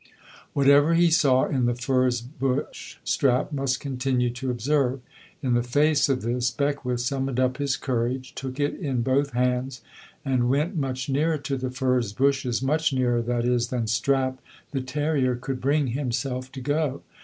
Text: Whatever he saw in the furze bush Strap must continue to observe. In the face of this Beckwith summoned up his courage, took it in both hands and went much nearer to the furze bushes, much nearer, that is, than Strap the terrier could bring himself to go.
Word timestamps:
Whatever 0.53 0.95
he 0.95 1.11
saw 1.11 1.43
in 1.45 1.67
the 1.67 1.75
furze 1.75 2.21
bush 2.21 2.97
Strap 3.03 3.51
must 3.51 3.79
continue 3.79 4.31
to 4.31 4.49
observe. 4.49 4.99
In 5.43 5.53
the 5.53 5.61
face 5.61 6.09
of 6.09 6.23
this 6.23 6.49
Beckwith 6.49 7.01
summoned 7.01 7.39
up 7.39 7.57
his 7.57 7.77
courage, 7.77 8.33
took 8.33 8.59
it 8.59 8.73
in 8.73 9.03
both 9.03 9.33
hands 9.33 9.81
and 10.25 10.49
went 10.49 10.75
much 10.75 11.07
nearer 11.07 11.37
to 11.37 11.55
the 11.55 11.69
furze 11.69 12.13
bushes, 12.13 12.63
much 12.63 12.91
nearer, 12.91 13.21
that 13.21 13.45
is, 13.45 13.67
than 13.67 13.85
Strap 13.85 14.39
the 14.71 14.81
terrier 14.81 15.35
could 15.35 15.61
bring 15.61 15.89
himself 15.89 16.51
to 16.53 16.61
go. 16.61 17.03